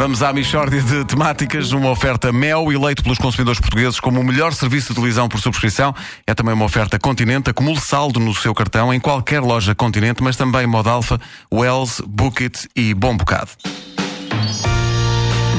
[0.00, 4.54] Vamos à Michórdia de Temáticas, uma oferta Mel, eleito pelos consumidores portugueses como o melhor
[4.54, 5.94] serviço de televisão por subscrição.
[6.26, 10.36] É também uma oferta Continente, acumule saldo no seu cartão em qualquer loja Continente, mas
[10.36, 11.20] também Modalfa,
[11.52, 13.50] Wells, Bookit e Bom Bocado.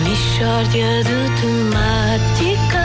[0.04, 2.82] Mishória de temáticas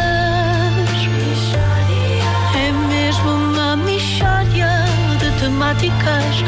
[2.55, 4.85] É mesmo uma mishória
[5.19, 6.45] de temáticas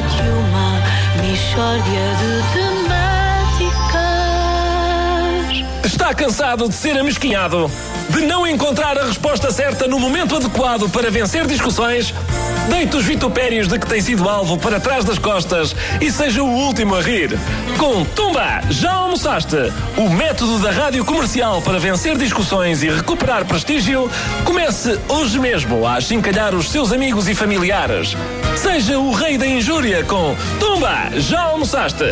[0.00, 0.82] de uma
[1.22, 1.82] mishória
[2.18, 2.94] de temáticas
[5.84, 7.70] Está cansado de ser amesquinhado?
[8.10, 12.12] De não encontrar a resposta certa no momento adequado para vencer discussões?
[12.68, 16.50] Deite os vitupérios de que tem sido alvo para trás das costas e seja o
[16.50, 17.38] último a rir.
[17.78, 19.56] Com Tumba, já almoçaste?
[19.96, 24.10] O método da rádio comercial para vencer discussões e recuperar prestígio?
[24.44, 28.16] Comece hoje mesmo a achincalhar os seus amigos e familiares.
[28.56, 32.04] Seja o rei da injúria com Tumba, já almoçaste?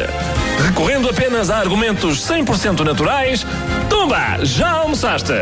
[0.66, 3.46] Recorrendo apenas a argumentos 100% naturais,
[3.88, 5.32] Tumba, já almoçaste?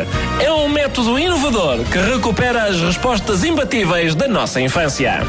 [0.41, 5.21] É um método inovador que recupera as respostas imbatíveis da nossa infância.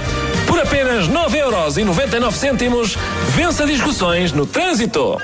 [0.48, 2.98] Por apenas 9,99€,
[3.30, 5.18] vença discussões no trânsito.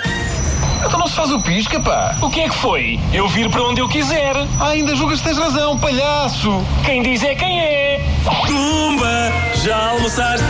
[0.86, 2.16] Então não se faz o pisca, pá.
[2.22, 3.00] O que é que foi?
[3.12, 4.36] Eu vir para onde eu quiser.
[4.60, 6.64] Ah, ainda julgas que tens razão, palhaço.
[6.86, 8.02] Quem diz é quem é.
[9.68, 10.46] Já almoçaste?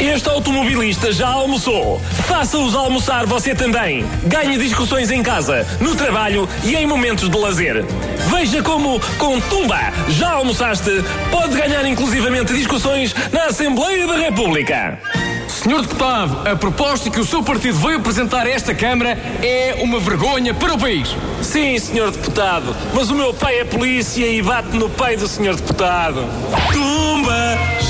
[0.00, 2.00] Este automobilista já almoçou.
[2.26, 4.04] Faça-os almoçar você também.
[4.24, 7.84] Ganhe discussões em casa, no trabalho e em momentos de lazer.
[8.28, 10.90] Veja como, com Tumba, já almoçaste,
[11.30, 14.98] pode ganhar inclusivamente discussões na Assembleia da República.
[15.46, 20.00] Senhor Deputado, a proposta que o seu partido veio apresentar a esta Câmara é uma
[20.00, 21.14] vergonha para o país.
[21.42, 25.56] Sim, senhor deputado, mas o meu pai é polícia e bate no pai do senhor
[25.56, 26.24] deputado.
[26.72, 27.19] Tumba,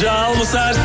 [0.01, 0.81] já almoçaste?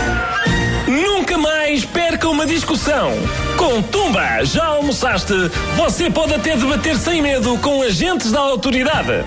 [0.86, 3.14] Nunca mais perca uma discussão.
[3.56, 5.34] Com Tumba, já almoçaste?
[5.78, 9.24] Você pode até debater sem medo com agentes da autoridade.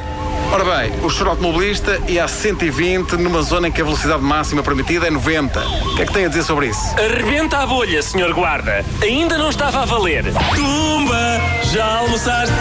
[0.53, 4.63] Ora bem, o senhor automobilista ia a 120 numa zona em que a velocidade máxima
[4.63, 5.59] permitida é 90.
[5.59, 6.95] O que é que tem a dizer sobre isso?
[6.95, 8.85] Arrebenta a bolha, senhor guarda.
[9.03, 10.25] Ainda não estava a valer.
[10.55, 11.41] Tumba,
[11.73, 12.55] já almoçaste?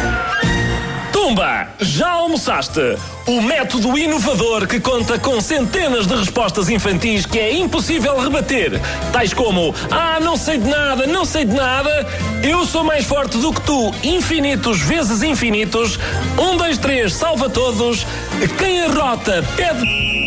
[1.79, 2.79] Já almoçaste?
[3.25, 8.79] O método inovador que conta com centenas de respostas infantis que é impossível rebater.
[9.11, 12.05] Tais como: Ah, não sei de nada, não sei de nada.
[12.43, 15.99] Eu sou mais forte do que tu, infinitos vezes infinitos.
[16.37, 18.05] Um, dois, três, salva todos.
[18.57, 20.26] Quem arrota, pede.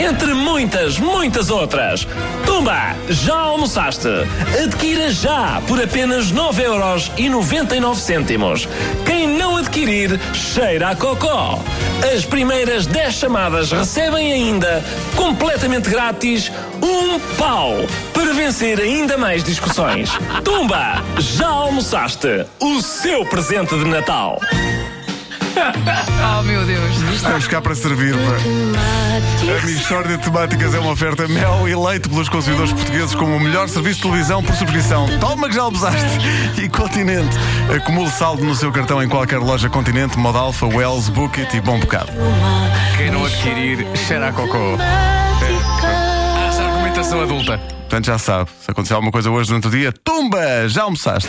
[0.00, 2.08] Entre muitas, muitas outras.
[2.46, 4.08] Tumba, já almoçaste?
[4.64, 8.66] Adquira já por apenas 9,99€.
[9.04, 11.62] Quem não adquirir, cheira a cocó.
[12.14, 14.82] As primeiras 10 chamadas recebem ainda,
[15.14, 16.50] completamente grátis,
[16.82, 17.74] um pau
[18.14, 20.12] para vencer ainda mais discussões.
[20.42, 22.46] Tumba, já almoçaste?
[22.58, 24.40] O seu presente de Natal.
[26.38, 26.96] Oh, meu Deus.
[27.14, 29.60] Estamos cá para servir, pá.
[29.60, 33.68] A Michórdia de Temáticas é uma oferta Mel, eleito pelos consumidores portugueses como o melhor
[33.68, 35.06] serviço de televisão por subscrição.
[35.18, 36.18] Toma que já almoçaste!
[36.62, 37.36] E Continente.
[37.74, 42.12] Acumule saldo no seu cartão em qualquer loja Continente, Modalfa, Wells, Bookit e Bom Bocado.
[42.96, 44.76] Quem não adquirir, cheira a cocô.
[46.48, 47.58] Essa argumentação adulta.
[47.58, 50.68] Portanto, já sabe, se acontecer alguma coisa hoje durante o dia, tumba!
[50.68, 51.28] Já almoçaste!